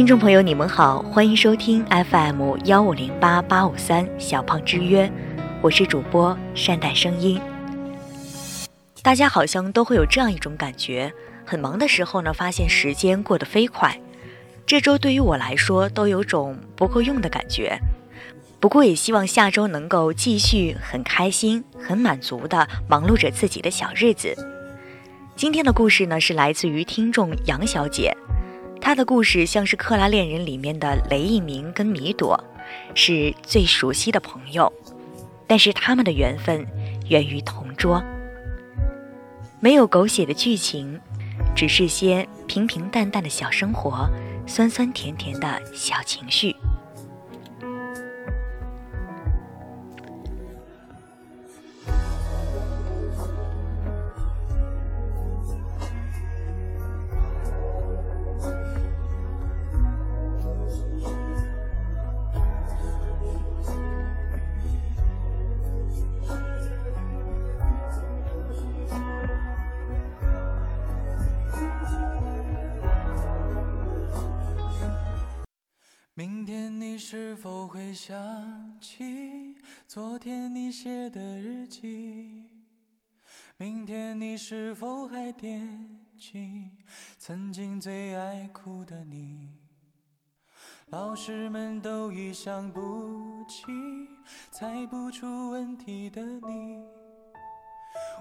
[0.00, 5.12] 听众朋友，你们好，欢迎收听 FM 幺五零八八五三小胖之约，
[5.60, 7.38] 我是主播善待声音。
[9.02, 11.12] 大家好像都会有这样一种感觉，
[11.44, 13.94] 很忙的时候呢，发现时间过得飞快。
[14.64, 17.78] 这周对于我来说都有种不够用的感觉，
[18.58, 24.34] 不过也希望下周能够继续很开心、很满足的忙碌着自己的小日子。
[25.36, 28.16] 今天的故事呢，是来自于听众杨小姐。
[28.80, 32.42] 他的故事像是《克拉恋人》里面的雷奕明跟米朵，
[32.94, 34.72] 是最熟悉的朋友，
[35.46, 36.66] 但是他们的缘分
[37.08, 38.02] 源于同桌。
[39.60, 40.98] 没有狗血的剧情，
[41.54, 44.08] 只是些平平淡淡的小生活，
[44.46, 46.56] 酸酸甜甜的小情绪。
[77.92, 79.54] 想起
[79.86, 82.44] 昨天你写的日记？
[83.56, 86.70] 明天你是否还惦记
[87.18, 89.50] 曾经最爱哭的你？
[90.86, 93.66] 老师们都已想不起
[94.50, 96.82] 猜不出问题的你，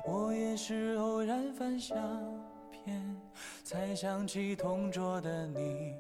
[0.06, 1.98] 我也是偶然翻相
[2.70, 3.16] 片
[3.64, 5.96] 才想起同桌的你。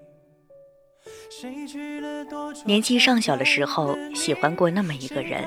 [2.66, 5.44] 年纪尚小的时候，喜欢过那么一个人，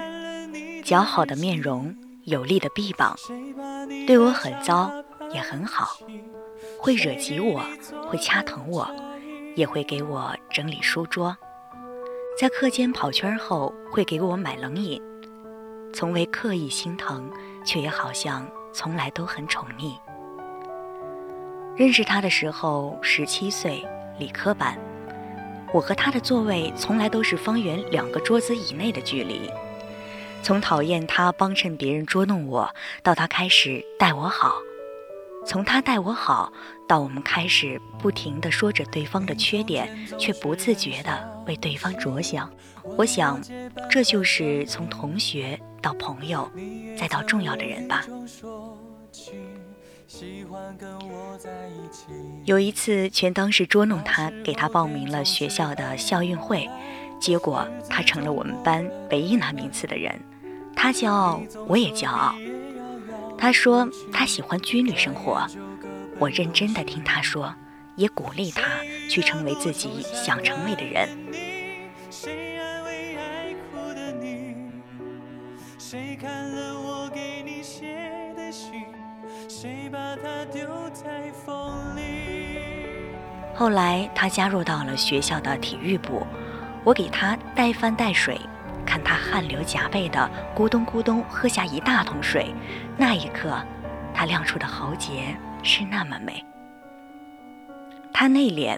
[0.82, 3.16] 姣好的面容，有力的臂膀，
[4.06, 4.90] 对我很糟，
[5.32, 5.98] 也很好，
[6.78, 7.60] 会惹急我，
[8.08, 8.88] 会掐疼我，
[9.54, 11.36] 也会给我整理书桌，
[12.38, 15.00] 在课间跑圈后会给我买冷饮，
[15.92, 17.30] 从未刻意心疼，
[17.64, 19.94] 却也好像从来都很宠溺。
[21.76, 23.86] 认识他的时候，十七岁，
[24.18, 24.78] 理科班。
[25.72, 29.50] 我和他的座位从来都是方圆两个桌子以内的距离。
[30.42, 32.68] 从讨厌他帮衬别人捉弄我，
[33.02, 34.50] 到他开始待我好；
[35.46, 36.52] 从他待我好，
[36.88, 39.88] 到我们开始不停地说着对方的缺点，
[40.18, 42.52] 却不自觉地为对方着想。
[42.96, 43.40] 我想，
[43.88, 46.50] 这就是从同学到朋友，
[46.98, 48.04] 再到重要的人吧。
[52.44, 56.68] 有一次，全当是捉弄他，给他报名了学校的校运会，
[57.20, 60.20] 结果他成了我们班唯一拿名次的人。
[60.74, 62.34] 他骄傲，我也骄傲。
[63.38, 65.46] 他说他喜欢军旅生活，
[66.18, 67.54] 我认真的听他说，
[67.96, 68.62] 也鼓励他
[69.08, 71.08] 去成为自己想成为的人。
[72.10, 74.70] 谁看了我给你
[75.90, 76.30] 写的
[76.80, 76.91] 信？
[79.62, 82.58] 谁把它丢在风里？
[83.54, 86.26] 后来他加入到了学校的体育部，
[86.82, 88.40] 我给他带饭带水，
[88.84, 92.52] 看他汗流浃背的咕咚咕咚喝下一大桶水，
[92.98, 93.56] 那一刻，
[94.12, 96.44] 他亮出的喉结是那么美。
[98.12, 98.76] 他内敛，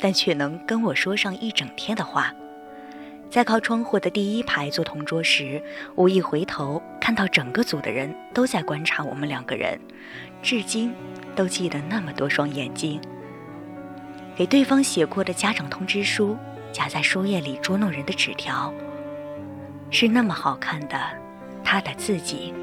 [0.00, 2.34] 但却能跟我说上一整天的话。
[3.28, 5.62] 在靠窗户的第一排坐同桌时，
[5.94, 9.78] 无意回头看到整个组的人都在观察我们两个人，
[10.42, 10.94] 至今
[11.34, 13.00] 都记得那么多双眼睛。
[14.36, 16.36] 给对方写过的家长通知书，
[16.72, 18.72] 夹在书页里捉弄人的纸条，
[19.90, 20.98] 是那么好看的
[21.64, 22.54] 他的自己。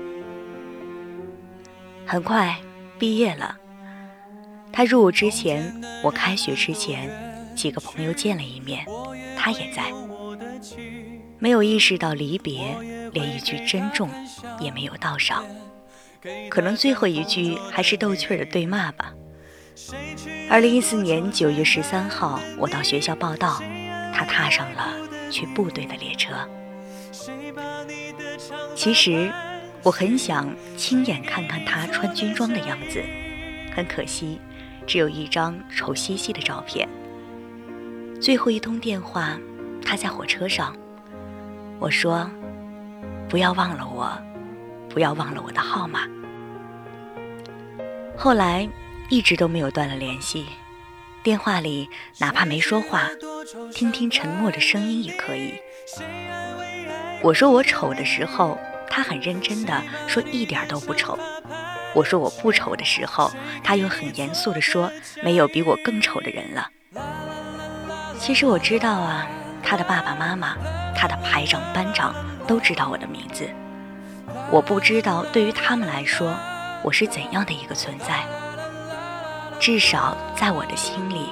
[2.06, 2.56] 很快
[2.98, 3.58] 毕业了，
[4.72, 7.10] 他入伍之前，我开学之前，
[7.56, 8.86] 几个朋友见了一面，
[9.38, 9.84] 他也在。
[11.40, 12.76] 没有意识到离别，
[13.12, 14.10] 连一句珍重
[14.60, 15.44] 也没有道上，
[16.50, 19.14] 可能最后一句还是逗趣的对骂吧。
[20.50, 23.62] 二零一四年九月十三号，我到学校报到，
[24.14, 24.94] 他踏上了
[25.30, 26.34] 去部队的列车。
[28.76, 29.32] 其实
[29.82, 33.04] 我很想亲眼看看他穿军装的样子，
[33.76, 34.40] 很可惜，
[34.88, 36.88] 只有一张丑兮兮的照片。
[38.22, 39.38] 最后一通电话。
[39.86, 40.76] 他在火车上，
[41.80, 42.30] 我说
[43.30, 44.12] ：“不要忘了我，
[44.90, 46.08] 不要忘了我的号码。”
[48.18, 48.68] 后来
[49.10, 50.46] 一直都没有断了联系，
[51.22, 51.90] 电话里
[52.20, 53.08] 哪怕没说话，
[53.74, 55.54] 听听沉默的声音也可以。
[57.22, 58.58] 我说我丑的时候，
[58.90, 61.18] 他很认真的说一点都不丑；
[61.94, 63.32] 我说我不丑的时候，
[63.64, 64.92] 他又很严肃的说
[65.24, 66.70] 没有比我更丑的人了。
[68.20, 69.28] 其实我知道啊，
[69.64, 70.56] 他的爸爸妈妈、
[70.94, 72.14] 他的排长、班长
[72.46, 73.50] 都知道我的名字。
[74.52, 76.36] 我不知道对于他们来说，
[76.84, 78.24] 我是怎样的一个存在。
[79.60, 81.30] 至少在我的心里，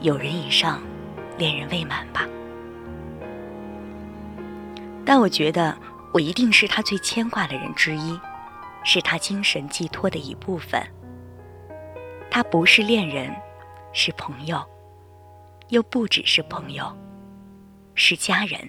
[0.00, 0.80] 有人以上，
[1.36, 2.24] 恋人未满吧。
[5.04, 5.76] 但我觉得，
[6.12, 8.18] 我一定是他最牵挂的人之一，
[8.84, 10.80] 是他精神寄托的一部分。
[12.30, 13.34] 他不是恋人，
[13.92, 14.64] 是朋友，
[15.72, 16.94] 又不只是朋友，
[17.94, 18.68] 是家人。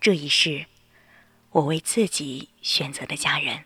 [0.00, 0.64] 这一世，
[1.50, 3.64] 我为自己选择的家人。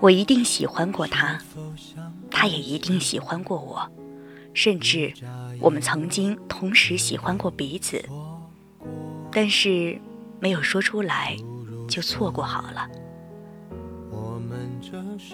[0.00, 1.38] 我一定喜欢过他，
[2.30, 3.92] 他也一定喜欢过我，
[4.54, 5.12] 甚至
[5.60, 8.04] 我们曾经同时喜欢过彼此，
[9.32, 9.98] 但是
[10.40, 11.36] 没有说出来，
[11.88, 12.88] 就错过好了。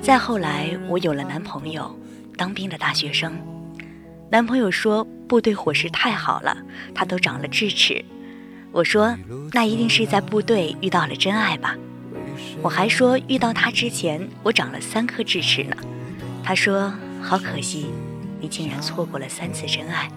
[0.00, 1.98] 再后来，我有了男朋友，
[2.36, 3.32] 当兵的大学生。
[4.30, 6.56] 男朋友说部队伙食太好了，
[6.94, 8.04] 他都长了智齿。
[8.70, 9.16] 我说
[9.52, 11.76] 那一定是在部队遇到了真爱吧。
[12.62, 15.76] 我还说遇到他之前，我长了三颗智齿呢。
[16.44, 17.86] 他说好可惜，
[18.40, 20.10] 你竟然错过了三次真爱。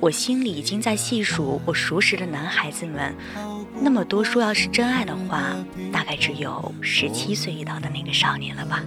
[0.00, 3.14] 我心里已经在细数我熟识的男孩子们，
[3.80, 5.54] 那么多说要是真爱的话，
[5.92, 8.82] 大概只有十七岁遇到的那个少年了吧。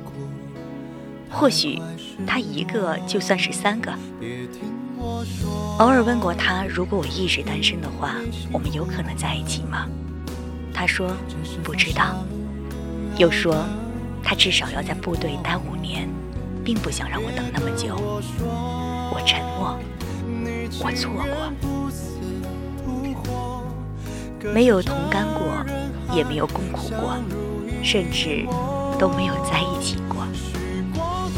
[1.29, 1.81] 或许
[2.25, 3.93] 他一个就算是三个。
[5.79, 8.15] 偶尔问过他，如果我一直单身的话，
[8.51, 9.87] 我们有可能在一起吗？
[10.73, 11.15] 他说
[11.63, 12.25] 不知道，
[13.17, 13.65] 又说
[14.21, 16.09] 他至少要在部队待五年，
[16.65, 17.95] 并不想让我等那么久。
[17.95, 19.77] 我沉默，
[20.83, 21.11] 我错
[23.23, 25.63] 过，没有同甘过，
[26.13, 27.15] 也没有共苦过，
[27.83, 28.47] 甚至
[28.97, 30.25] 都没有在一起过。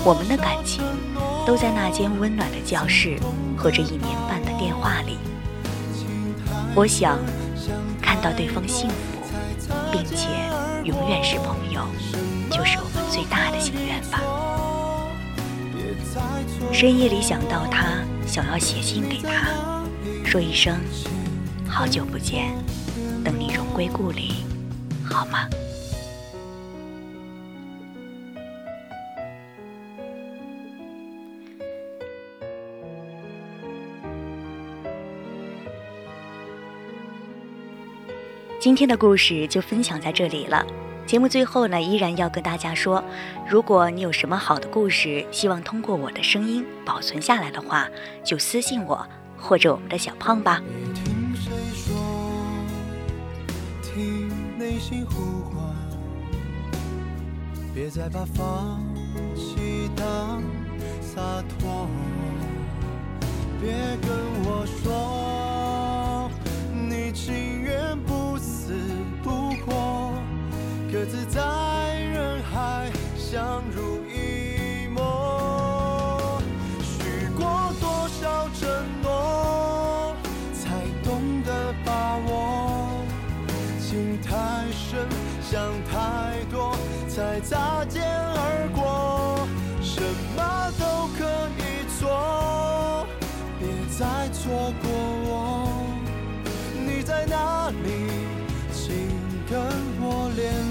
[0.05, 0.81] 我们的感情
[1.45, 3.19] 都在那间温暖的教室
[3.57, 5.17] 和这一年半的电话里。
[6.73, 7.19] 我想
[8.01, 8.95] 看到对方幸福。
[9.91, 10.27] 并且
[10.83, 11.81] 永远是朋友，
[12.49, 14.21] 就是我们最大的心愿吧。
[16.71, 19.83] 深夜里想到他，想要写信给他，
[20.25, 20.79] 说一声
[21.67, 22.53] 好久不见，
[23.23, 24.45] 等你荣归故里，
[25.03, 25.47] 好吗？
[38.59, 40.65] 今天的故事就分享在这里了。
[41.07, 43.01] 节目最后呢，依然要跟大家说，
[43.47, 47.87] 如果你有什么好的故事，希望通过我的声音保存下来的话，
[48.25, 49.07] 就私信我
[49.37, 50.61] 或者我们的小胖吧。
[57.73, 58.83] 别再把放
[59.33, 60.43] 弃当
[60.99, 61.21] 洒
[61.57, 61.87] 脱，
[63.61, 63.71] 别
[64.01, 64.26] 跟
[85.41, 86.75] 想太多，
[87.07, 89.47] 才擦肩而过。
[89.81, 90.01] 什
[90.35, 91.23] 么都可
[91.57, 91.61] 以
[91.99, 93.05] 做，
[93.59, 93.67] 别
[93.97, 94.89] 再错过
[95.25, 95.31] 我。
[96.85, 97.87] 你在哪里？
[98.71, 98.85] 请
[99.49, 99.59] 跟
[99.99, 100.66] 我联。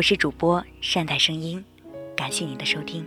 [0.00, 1.62] 我是主播善待声音，
[2.16, 3.06] 感谢您的收听。